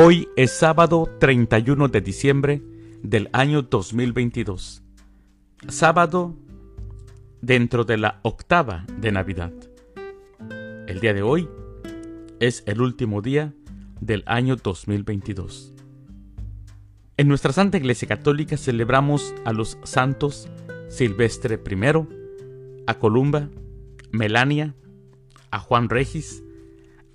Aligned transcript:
Hoy 0.00 0.28
es 0.36 0.52
sábado 0.52 1.08
31 1.18 1.88
de 1.88 2.00
diciembre 2.00 2.62
del 3.02 3.28
año 3.32 3.62
2022. 3.62 4.84
Sábado 5.66 6.36
dentro 7.42 7.82
de 7.82 7.96
la 7.96 8.20
octava 8.22 8.86
de 8.96 9.10
Navidad. 9.10 9.52
El 10.86 11.00
día 11.00 11.14
de 11.14 11.22
hoy 11.22 11.48
es 12.38 12.62
el 12.66 12.80
último 12.80 13.22
día 13.22 13.52
del 14.00 14.22
año 14.26 14.54
2022. 14.54 15.74
En 17.16 17.26
nuestra 17.26 17.52
Santa 17.52 17.78
Iglesia 17.78 18.06
Católica 18.06 18.56
celebramos 18.56 19.34
a 19.44 19.52
los 19.52 19.78
santos 19.82 20.48
Silvestre 20.86 21.60
I, 21.68 22.84
a 22.86 22.94
Columba, 23.00 23.48
Melania, 24.12 24.76
a 25.50 25.58
Juan 25.58 25.88
Regis, 25.88 26.44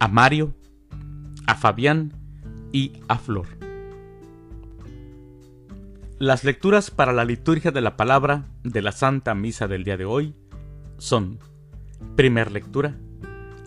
a 0.00 0.08
Mario, 0.08 0.52
a 1.46 1.54
Fabián 1.54 2.21
y 2.72 2.92
a 3.08 3.18
Flor. 3.18 3.46
Las 6.18 6.44
lecturas 6.44 6.90
para 6.90 7.12
la 7.12 7.24
liturgia 7.24 7.70
de 7.70 7.80
la 7.80 7.96
palabra 7.96 8.46
de 8.62 8.80
la 8.80 8.92
Santa 8.92 9.34
Misa 9.34 9.66
del 9.66 9.84
día 9.84 9.96
de 9.96 10.04
hoy 10.04 10.34
son, 10.98 11.38
primer 12.16 12.52
lectura, 12.52 12.96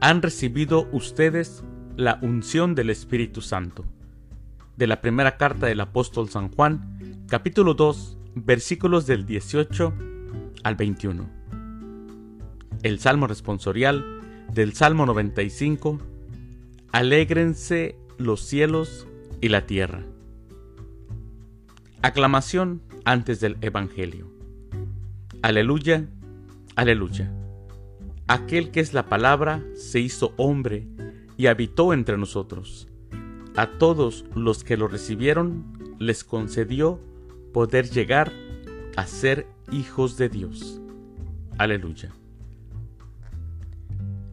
han 0.00 0.20
recibido 0.20 0.88
ustedes 0.92 1.62
la 1.96 2.18
unción 2.22 2.74
del 2.74 2.90
Espíritu 2.90 3.40
Santo. 3.40 3.84
De 4.76 4.86
la 4.86 5.00
primera 5.00 5.36
carta 5.36 5.66
del 5.66 5.80
apóstol 5.80 6.28
San 6.28 6.50
Juan, 6.50 7.24
capítulo 7.28 7.74
2, 7.74 8.18
versículos 8.34 9.06
del 9.06 9.26
18 9.26 9.92
al 10.64 10.74
21. 10.74 11.28
El 12.82 12.98
Salmo 12.98 13.26
responsorial 13.26 14.04
del 14.52 14.72
Salmo 14.72 15.06
95, 15.06 16.00
Alégrense 16.92 17.99
los 18.20 18.42
cielos 18.42 19.06
y 19.40 19.48
la 19.48 19.66
tierra. 19.66 20.04
Aclamación 22.02 22.82
antes 23.04 23.40
del 23.40 23.56
Evangelio. 23.62 24.30
Aleluya, 25.42 26.06
aleluya. 26.76 27.32
Aquel 28.28 28.70
que 28.70 28.80
es 28.80 28.92
la 28.92 29.08
palabra 29.08 29.64
se 29.74 30.00
hizo 30.00 30.34
hombre 30.36 30.86
y 31.36 31.46
habitó 31.46 31.94
entre 31.94 32.18
nosotros. 32.18 32.88
A 33.56 33.66
todos 33.78 34.26
los 34.34 34.64
que 34.64 34.76
lo 34.76 34.86
recibieron 34.86 35.96
les 35.98 36.22
concedió 36.22 37.00
poder 37.52 37.88
llegar 37.88 38.32
a 38.96 39.06
ser 39.06 39.46
hijos 39.72 40.18
de 40.18 40.28
Dios. 40.28 40.80
Aleluya. 41.58 42.10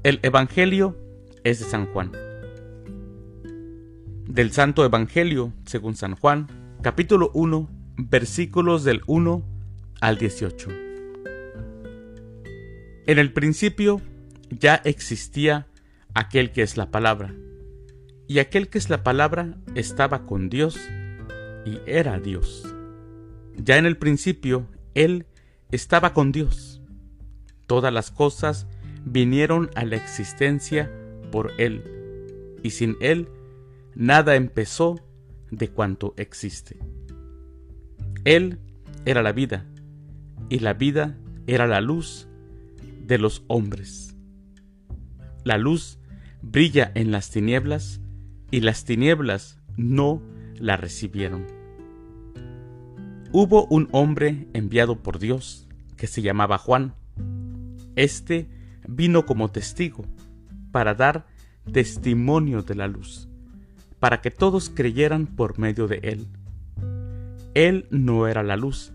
El 0.03 0.19
Evangelio 0.23 0.95
es 1.43 1.59
de 1.59 1.65
San 1.65 1.87
Juan 1.87 2.11
del 4.27 4.51
Santo 4.51 4.83
Evangelio 4.83 5.53
según 5.65 5.95
San 5.95 6.15
Juan, 6.15 6.47
capítulo 6.81 7.31
1, 7.33 7.69
versículos 7.97 8.83
del 8.83 9.01
1 9.07 9.43
al 10.01 10.17
18. 10.17 10.69
En 13.07 13.19
el 13.19 13.31
principio 13.31 14.01
ya 14.49 14.75
existía 14.75 15.67
aquel 16.13 16.51
que 16.51 16.61
es 16.61 16.75
la 16.75 16.91
palabra, 16.91 17.33
y 18.27 18.39
aquel 18.39 18.67
que 18.67 18.77
es 18.77 18.89
la 18.89 19.03
palabra 19.03 19.55
estaba 19.75 20.25
con 20.25 20.49
Dios 20.49 20.77
y 21.65 21.79
era 21.85 22.19
Dios. 22.19 22.75
Ya 23.55 23.77
en 23.77 23.85
el 23.85 23.97
principio 23.97 24.67
Él 24.93 25.25
estaba 25.71 26.13
con 26.13 26.33
Dios. 26.33 26.81
Todas 27.65 27.93
las 27.93 28.11
cosas 28.11 28.67
vinieron 29.05 29.69
a 29.75 29.85
la 29.85 29.95
existencia 29.95 30.91
por 31.31 31.53
Él, 31.57 31.81
y 32.61 32.71
sin 32.71 32.97
Él 32.99 33.29
nada 33.97 34.35
empezó 34.35 35.03
de 35.49 35.69
cuanto 35.69 36.13
existe. 36.17 36.77
Él 38.25 38.59
era 39.05 39.23
la 39.23 39.31
vida, 39.31 39.65
y 40.49 40.59
la 40.59 40.73
vida 40.73 41.17
era 41.47 41.65
la 41.65 41.81
luz 41.81 42.27
de 43.05 43.17
los 43.17 43.43
hombres. 43.47 44.15
La 45.43 45.57
luz 45.57 45.97
brilla 46.43 46.91
en 46.93 47.11
las 47.11 47.31
tinieblas, 47.31 47.99
y 48.51 48.61
las 48.61 48.85
tinieblas 48.85 49.59
no 49.77 50.21
la 50.59 50.77
recibieron. 50.77 51.47
Hubo 53.31 53.65
un 53.65 53.89
hombre 53.91 54.47
enviado 54.53 55.01
por 55.01 55.17
Dios 55.17 55.67
que 55.95 56.05
se 56.05 56.21
llamaba 56.21 56.59
Juan. 56.59 56.93
Este 57.95 58.47
vino 58.87 59.25
como 59.25 59.49
testigo 59.49 60.05
para 60.71 60.93
dar 60.93 61.25
testimonio 61.71 62.61
de 62.61 62.75
la 62.75 62.87
luz 62.87 63.26
para 63.99 64.21
que 64.21 64.31
todos 64.31 64.69
creyeran 64.69 65.25
por 65.27 65.59
medio 65.59 65.87
de 65.87 65.99
él. 66.03 66.27
Él 67.53 67.87
no 67.89 68.27
era 68.27 68.43
la 68.43 68.55
luz, 68.55 68.93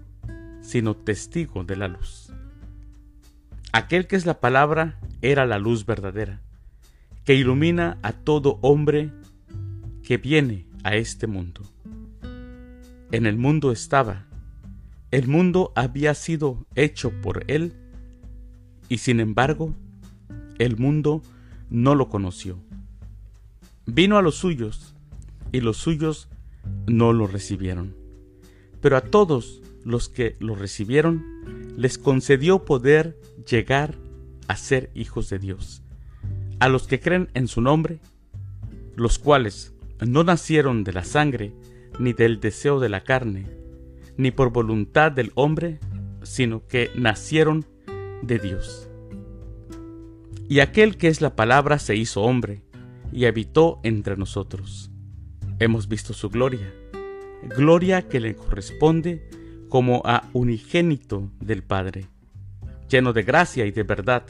sino 0.61 0.95
testigo 0.95 1.65
de 1.65 1.77
la 1.77 1.89
luz. 1.89 2.33
Aquel 3.73 4.07
que 4.07 4.17
es 4.17 4.27
la 4.27 4.41
palabra 4.41 4.99
era 5.23 5.47
la 5.47 5.59
luz 5.59 5.87
verdadera, 5.87 6.41
que 7.25 7.35
ilumina 7.35 7.99
a 8.03 8.13
todo 8.13 8.59
hombre 8.63 9.11
que 10.03 10.19
viene 10.19 10.67
a 10.85 10.95
este 10.95 11.27
mundo. 11.27 11.63
En 13.11 13.27
el 13.27 13.37
mundo 13.37 13.73
estaba, 13.73 14.27
el 15.11 15.29
mundo 15.29 15.73
había 15.75 16.15
sido 16.15 16.67
hecho 16.75 17.11
por 17.21 17.45
él, 17.49 17.75
y 18.89 18.99
sin 18.99 19.21
embargo, 19.21 19.75
el 20.59 20.77
mundo 20.77 21.23
no 21.71 21.95
lo 21.95 22.09
conoció. 22.09 22.59
Vino 23.87 24.17
a 24.17 24.23
los 24.23 24.37
suyos, 24.37 24.92
y 25.53 25.61
los 25.61 25.77
suyos 25.77 26.29
no 26.87 27.13
lo 27.13 27.27
recibieron. 27.27 27.97
Pero 28.81 28.97
a 28.97 29.03
todos 29.03 29.63
los 29.85 30.09
que 30.09 30.37
lo 30.41 30.55
recibieron, 30.55 31.25
les 31.77 31.99
concedió 31.99 32.65
poder 32.65 33.19
llegar 33.49 33.97
a 34.49 34.57
ser 34.57 34.91
hijos 34.95 35.31
de 35.31 35.39
Dios, 35.39 35.83
a 36.59 36.69
los 36.69 36.87
que 36.87 37.01
creen 37.01 37.29
en 37.35 37.49
su 37.49 37.61
nombre, 37.61 38.01
los 38.97 39.19
cuales 39.19 39.75
no 40.01 40.25
nacieron 40.25 40.85
de 40.85 40.93
la 40.93 41.05
sangre, 41.05 41.53
ni 41.99 42.13
del 42.13 42.41
deseo 42.41 42.81
de 42.81 42.89
la 42.89 43.05
carne, 43.05 43.47
ni 44.17 44.31
por 44.31 44.53
voluntad 44.53 45.13
del 45.13 45.33
hombre, 45.35 45.79
sino 46.23 46.67
que 46.67 46.91
nacieron 46.97 47.67
de 48.23 48.39
Dios. 48.39 48.89
Y 50.49 50.61
aquel 50.61 50.97
que 50.97 51.09
es 51.09 51.21
la 51.21 51.37
palabra 51.37 51.79
se 51.79 51.97
hizo 51.97 52.23
hombre, 52.23 52.63
y 53.13 53.27
habitó 53.27 53.81
entre 53.83 54.17
nosotros. 54.17 54.92
Hemos 55.63 55.87
visto 55.87 56.13
su 56.13 56.29
gloria, 56.29 56.75
gloria 57.57 58.09
que 58.09 58.19
le 58.19 58.35
corresponde 58.35 59.31
como 59.69 60.03
a 60.05 60.29
unigénito 60.33 61.31
del 61.39 61.63
Padre, 61.63 62.07
lleno 62.89 63.13
de 63.13 63.23
gracia 63.23 63.65
y 63.65 63.71
de 63.71 63.85
verdad. 63.85 64.27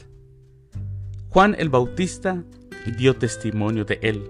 Juan 1.29 1.55
el 1.57 1.69
Bautista 1.69 2.43
dio 2.99 3.15
testimonio 3.15 3.83
de 3.83 3.97
él, 4.03 4.29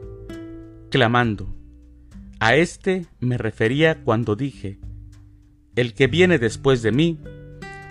clamando, 0.90 1.53
a 2.40 2.56
este 2.56 3.06
me 3.20 3.38
refería 3.38 4.02
cuando 4.06 4.38
dije, 4.38 4.80
el 5.75 5.96
que 5.96 6.08
viene 6.08 6.40
después 6.40 6.84
de 6.84 6.94
mí 6.94 7.20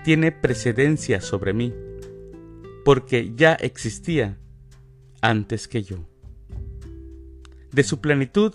tiene 0.05 0.33
precedencia 0.33 1.21
sobre 1.21 1.53
mí, 1.53 1.75
porque 2.83 3.35
ya 3.37 3.53
existía 3.53 4.39
antes 5.21 5.69
que 5.69 5.83
yo. 5.83 5.99
De 7.73 7.83
su 7.83 8.01
plenitud 8.01 8.55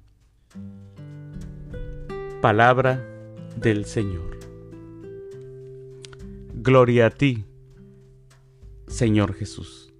Palabra 2.41 3.07
del 3.55 3.85
Señor. 3.85 4.39
Gloria 6.55 7.05
a 7.05 7.09
ti, 7.11 7.45
Señor 8.87 9.35
Jesús. 9.35 9.93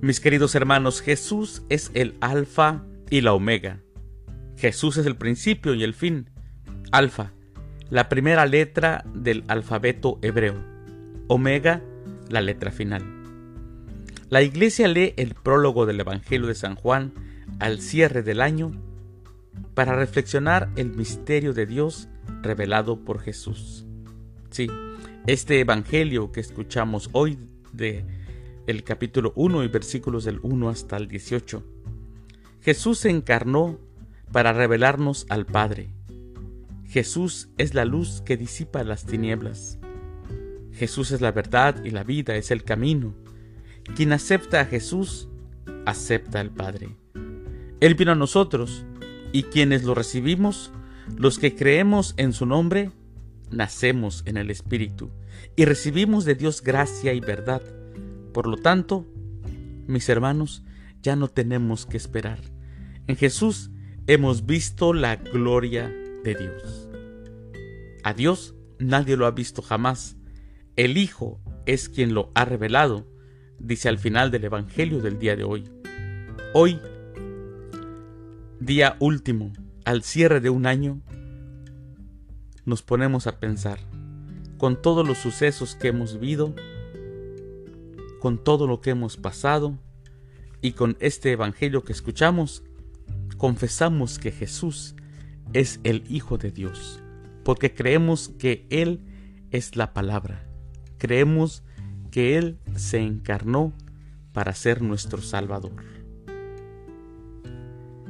Mis 0.00 0.20
queridos 0.20 0.54
hermanos, 0.54 1.02
Jesús 1.02 1.62
es 1.68 1.90
el 1.92 2.14
alfa 2.22 2.82
y 3.10 3.20
la 3.20 3.34
omega. 3.34 3.82
Jesús 4.56 4.96
es 4.96 5.04
el 5.04 5.16
principio 5.16 5.74
y 5.74 5.84
el 5.84 5.92
fin. 5.92 6.30
Alfa, 6.90 7.32
la 7.90 8.08
primera 8.08 8.46
letra 8.46 9.04
del 9.12 9.44
alfabeto 9.48 10.18
hebreo. 10.22 10.64
Omega, 11.28 11.82
la 12.30 12.40
letra 12.40 12.70
final. 12.70 13.04
La 14.30 14.40
iglesia 14.40 14.88
lee 14.88 15.12
el 15.18 15.34
prólogo 15.34 15.84
del 15.84 16.00
Evangelio 16.00 16.46
de 16.46 16.54
San 16.54 16.74
Juan 16.74 17.12
al 17.58 17.82
cierre 17.82 18.22
del 18.22 18.40
año 18.40 18.72
para 19.74 19.94
reflexionar 19.94 20.70
el 20.76 20.90
misterio 20.94 21.52
de 21.52 21.66
Dios 21.66 22.08
revelado 22.42 23.04
por 23.04 23.20
Jesús. 23.20 23.86
Sí, 24.50 24.68
este 25.26 25.60
evangelio 25.60 26.32
que 26.32 26.40
escuchamos 26.40 27.10
hoy 27.12 27.38
de 27.72 28.04
el 28.66 28.82
capítulo 28.82 29.32
1 29.36 29.64
y 29.64 29.68
versículos 29.68 30.24
del 30.24 30.40
1 30.42 30.68
hasta 30.68 30.96
el 30.96 31.08
18. 31.08 31.62
Jesús 32.60 32.98
se 32.98 33.10
encarnó 33.10 33.78
para 34.32 34.52
revelarnos 34.52 35.26
al 35.28 35.46
Padre. 35.46 35.90
Jesús 36.84 37.50
es 37.58 37.74
la 37.74 37.84
luz 37.84 38.22
que 38.24 38.36
disipa 38.36 38.82
las 38.82 39.04
tinieblas. 39.06 39.78
Jesús 40.72 41.10
es 41.10 41.20
la 41.20 41.32
verdad 41.32 41.84
y 41.84 41.90
la 41.90 42.04
vida, 42.04 42.36
es 42.36 42.50
el 42.50 42.64
camino. 42.64 43.14
Quien 43.94 44.12
acepta 44.12 44.60
a 44.60 44.64
Jesús, 44.66 45.28
acepta 45.84 46.40
al 46.40 46.50
Padre. 46.50 46.96
Él 47.80 47.94
vino 47.94 48.12
a 48.12 48.16
nosotros, 48.16 48.84
y 49.36 49.42
quienes 49.42 49.84
lo 49.84 49.94
recibimos, 49.94 50.72
los 51.14 51.38
que 51.38 51.54
creemos 51.54 52.14
en 52.16 52.32
su 52.32 52.46
nombre, 52.46 52.90
nacemos 53.50 54.22
en 54.24 54.38
el 54.38 54.50
Espíritu 54.50 55.10
y 55.56 55.66
recibimos 55.66 56.24
de 56.24 56.36
Dios 56.36 56.62
gracia 56.62 57.12
y 57.12 57.20
verdad. 57.20 57.60
Por 58.32 58.46
lo 58.46 58.56
tanto, 58.56 59.06
mis 59.86 60.08
hermanos, 60.08 60.62
ya 61.02 61.16
no 61.16 61.28
tenemos 61.28 61.84
que 61.84 61.98
esperar. 61.98 62.38
En 63.08 63.16
Jesús 63.16 63.70
hemos 64.06 64.46
visto 64.46 64.94
la 64.94 65.16
gloria 65.16 65.94
de 66.24 66.34
Dios. 66.34 66.88
A 68.04 68.14
Dios 68.14 68.54
nadie 68.78 69.18
lo 69.18 69.26
ha 69.26 69.32
visto 69.32 69.60
jamás. 69.60 70.16
El 70.76 70.96
Hijo 70.96 71.42
es 71.66 71.90
quien 71.90 72.14
lo 72.14 72.30
ha 72.34 72.46
revelado, 72.46 73.06
dice 73.58 73.90
al 73.90 73.98
final 73.98 74.30
del 74.30 74.44
Evangelio 74.44 75.02
del 75.02 75.18
día 75.18 75.36
de 75.36 75.44
hoy. 75.44 75.64
Hoy, 76.54 76.80
día 78.60 78.96
último, 79.00 79.52
al 79.84 80.02
cierre 80.02 80.40
de 80.40 80.50
un 80.50 80.66
año, 80.66 81.00
nos 82.64 82.82
ponemos 82.82 83.26
a 83.26 83.38
pensar, 83.38 83.78
con 84.58 84.80
todos 84.80 85.06
los 85.06 85.18
sucesos 85.18 85.74
que 85.74 85.88
hemos 85.88 86.18
vivido, 86.18 86.54
con 88.20 88.42
todo 88.42 88.66
lo 88.66 88.80
que 88.80 88.90
hemos 88.90 89.16
pasado 89.16 89.78
y 90.62 90.72
con 90.72 90.96
este 91.00 91.32
Evangelio 91.32 91.84
que 91.84 91.92
escuchamos, 91.92 92.64
confesamos 93.36 94.18
que 94.18 94.32
Jesús 94.32 94.96
es 95.52 95.80
el 95.84 96.02
Hijo 96.08 96.38
de 96.38 96.50
Dios, 96.50 97.02
porque 97.44 97.74
creemos 97.74 98.30
que 98.38 98.66
Él 98.70 99.00
es 99.50 99.76
la 99.76 99.92
palabra, 99.92 100.48
creemos 100.98 101.62
que 102.10 102.38
Él 102.38 102.58
se 102.74 102.98
encarnó 102.98 103.74
para 104.32 104.54
ser 104.54 104.82
nuestro 104.82 105.20
Salvador. 105.20 105.72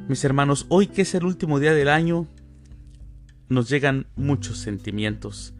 Mis 0.07 0.23
hermanos, 0.23 0.67
hoy 0.69 0.87
que 0.87 1.01
es 1.01 1.13
el 1.15 1.25
último 1.25 1.59
día 1.59 1.73
del 1.73 1.89
año, 1.89 2.27
nos 3.49 3.67
llegan 3.67 4.07
muchos 4.15 4.57
sentimientos. 4.57 5.53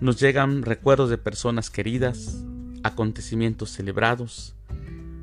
Nos 0.00 0.18
llegan 0.18 0.62
recuerdos 0.62 1.08
de 1.08 1.18
personas 1.18 1.70
queridas, 1.70 2.44
acontecimientos 2.82 3.70
celebrados. 3.70 4.56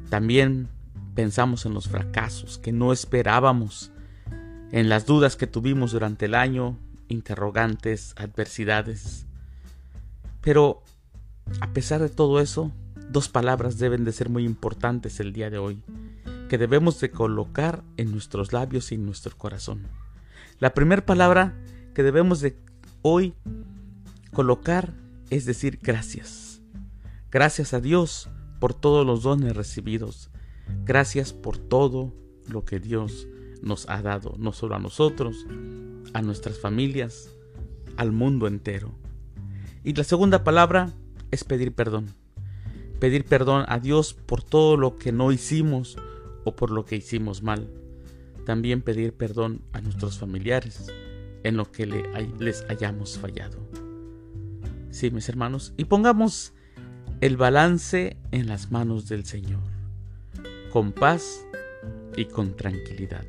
También 0.10 0.70
pensamos 1.14 1.66
en 1.66 1.74
los 1.74 1.90
fracasos 1.90 2.58
que 2.58 2.72
no 2.72 2.94
esperábamos, 2.94 3.92
en 4.72 4.88
las 4.88 5.06
dudas 5.06 5.36
que 5.36 5.46
tuvimos 5.46 5.92
durante 5.92 6.28
el 6.28 6.36
año, 6.36 6.80
interrogantes, 7.10 8.14
adversidades. 8.16 9.26
Pero, 10.40 10.84
a 11.60 11.74
pesar 11.74 12.00
de 12.00 12.10
todo 12.10 12.40
eso, 12.40 12.72
dos 13.10 13.28
palabras 13.28 13.78
deben 13.78 14.06
de 14.06 14.14
ser 14.14 14.30
muy 14.30 14.46
importantes 14.46 15.20
el 15.20 15.34
día 15.34 15.50
de 15.50 15.58
hoy, 15.58 15.84
que 16.50 16.58
debemos 16.58 17.00
de 17.00 17.12
colocar 17.12 17.84
en 17.98 18.12
nuestros 18.12 18.54
labios 18.54 18.92
y 18.92 18.96
en 18.96 19.06
nuestro 19.06 19.38
corazón. 19.38 19.88
La 20.60 20.74
primera 20.74 21.06
palabra 21.06 21.58
que 21.94 22.04
debemos 22.04 22.40
de 22.42 22.58
hoy 23.02 23.34
colocar 24.32 24.94
es 25.30 25.46
decir 25.46 25.80
gracias. 25.82 26.62
Gracias 27.32 27.74
a 27.74 27.82
Dios 27.82 28.30
por 28.60 28.74
todos 28.74 29.06
los 29.06 29.24
dones 29.24 29.56
recibidos. 29.56 30.30
Gracias 30.86 31.34
por 31.34 31.58
todo 31.58 32.14
lo 32.48 32.64
que 32.64 32.80
Dios 32.80 33.28
nos 33.62 33.90
ha 33.90 34.02
dado, 34.02 34.36
no 34.38 34.54
solo 34.54 34.76
a 34.76 34.80
nosotros, 34.80 35.46
a 36.14 36.22
nuestras 36.22 36.60
familias, 36.60 37.30
al 37.98 38.12
mundo 38.12 38.48
entero. 38.48 38.94
Y 39.84 39.94
la 39.94 40.04
segunda 40.04 40.44
palabra 40.44 40.94
es 41.32 41.44
pedir 41.44 41.74
perdón. 41.74 42.14
Pedir 43.00 43.26
perdón 43.26 43.66
a 43.68 43.80
Dios 43.80 44.14
por 44.14 44.42
todo 44.42 44.78
lo 44.78 44.96
que 44.96 45.12
no 45.12 45.32
hicimos 45.32 45.98
o 46.46 46.56
por 46.56 46.72
lo 46.72 46.86
que 46.86 46.96
hicimos 46.96 47.44
mal 47.44 47.68
también 48.46 48.82
pedir 48.82 49.14
perdón 49.14 49.62
a 49.74 49.82
nuestros 49.82 50.18
familiares 50.18 50.88
en 51.44 51.58
lo 51.58 51.72
que 51.72 51.86
les 52.40 52.64
hayamos 52.70 53.18
fallado. 53.18 53.58
Sí, 54.92 55.12
mis 55.12 55.28
hermanos, 55.28 55.74
y 55.76 55.86
pongamos 55.86 56.54
el 57.20 57.36
balance 57.36 58.16
en 58.32 58.48
las 58.48 58.72
manos 58.72 59.10
del 59.10 59.26
Señor, 59.26 59.64
con 60.72 60.94
paz 60.94 61.46
y 62.16 62.26
con 62.26 62.56
tranquilidad. 62.56 63.26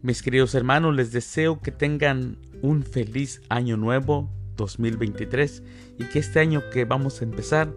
Mis 0.00 0.22
queridos 0.22 0.54
hermanos, 0.54 0.94
les 0.94 1.12
deseo 1.12 1.60
que 1.60 1.72
tengan 1.72 2.38
un 2.62 2.82
feliz 2.82 3.42
año 3.48 3.76
nuevo 3.76 4.30
2023 4.56 5.62
y 5.98 6.04
que 6.04 6.18
este 6.20 6.40
año 6.40 6.62
que 6.72 6.84
vamos 6.84 7.20
a 7.20 7.24
empezar 7.24 7.72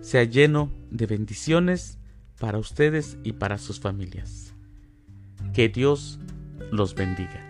sea 0.00 0.24
lleno 0.24 0.72
de 0.90 1.06
bendiciones 1.06 1.98
para 2.38 2.58
ustedes 2.58 3.18
y 3.24 3.32
para 3.32 3.58
sus 3.58 3.80
familias. 3.80 4.54
Que 5.52 5.68
Dios 5.68 6.18
los 6.70 6.94
bendiga. 6.94 7.47